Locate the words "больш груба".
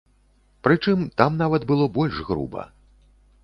2.01-2.69